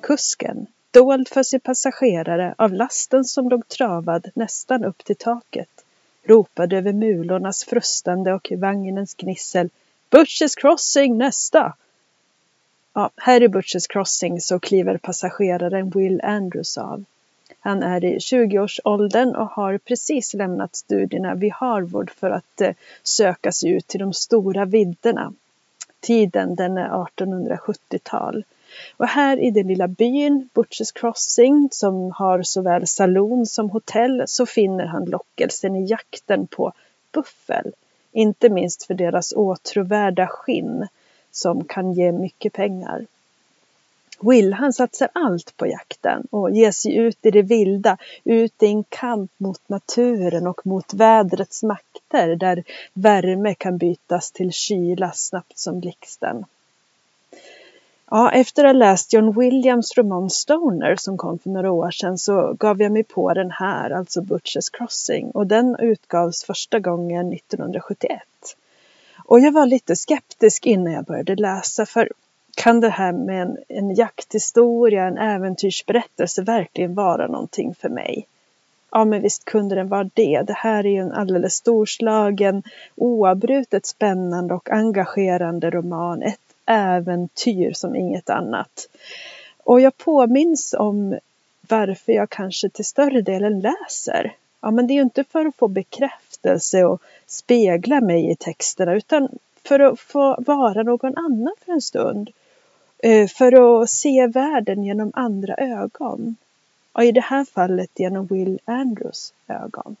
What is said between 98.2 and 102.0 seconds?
i texterna utan för att få vara någon annan för en